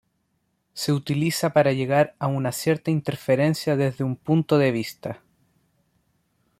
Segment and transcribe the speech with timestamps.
[0.73, 5.21] Se utiliza para llegar a una cierta inferencia desde un punto de vista.